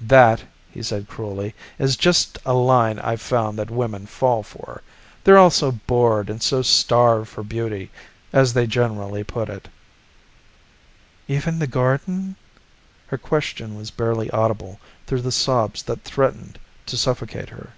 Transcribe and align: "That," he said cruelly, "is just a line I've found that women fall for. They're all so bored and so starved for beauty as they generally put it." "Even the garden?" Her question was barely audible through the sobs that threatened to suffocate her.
"That," 0.00 0.42
he 0.70 0.82
said 0.82 1.06
cruelly, 1.06 1.54
"is 1.78 1.98
just 1.98 2.38
a 2.46 2.54
line 2.54 2.98
I've 2.98 3.20
found 3.20 3.58
that 3.58 3.70
women 3.70 4.06
fall 4.06 4.42
for. 4.42 4.80
They're 5.22 5.36
all 5.36 5.50
so 5.50 5.70
bored 5.70 6.30
and 6.30 6.42
so 6.42 6.62
starved 6.62 7.28
for 7.28 7.42
beauty 7.42 7.90
as 8.32 8.54
they 8.54 8.66
generally 8.66 9.22
put 9.22 9.50
it." 9.50 9.68
"Even 11.28 11.58
the 11.58 11.66
garden?" 11.66 12.36
Her 13.08 13.18
question 13.18 13.74
was 13.74 13.90
barely 13.90 14.30
audible 14.30 14.80
through 15.06 15.20
the 15.20 15.30
sobs 15.30 15.82
that 15.82 16.04
threatened 16.04 16.58
to 16.86 16.96
suffocate 16.96 17.50
her. 17.50 17.74